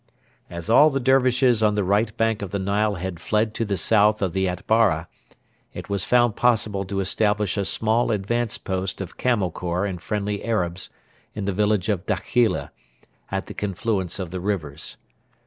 As 0.49 0.67
all 0.67 0.89
the 0.89 0.99
Dervishes 0.99 1.61
on 1.61 1.75
the 1.75 1.83
right 1.83 2.17
bank 2.17 2.41
of 2.41 2.49
the 2.49 2.57
Nile 2.57 2.95
had 2.95 3.19
fled 3.19 3.53
to 3.53 3.63
the 3.65 3.77
south 3.77 4.23
of 4.23 4.33
the 4.33 4.47
Atbara, 4.47 5.07
it 5.75 5.89
was 5.89 6.05
found 6.05 6.35
possible 6.35 6.83
to 6.85 7.01
establish 7.01 7.55
a 7.55 7.65
small 7.65 8.09
advanced 8.09 8.63
post 8.63 8.99
of 8.99 9.17
Camel 9.17 9.51
Corps 9.51 9.85
and 9.85 10.01
friendly 10.01 10.43
Arabs 10.43 10.89
in 11.35 11.45
the 11.45 11.53
village 11.53 11.87
of 11.87 12.07
Dakhila, 12.07 12.71
at 13.29 13.45
the 13.45 13.53
confluence 13.53 14.17
of 14.17 14.31
the 14.31 14.39
rivers. 14.39 14.97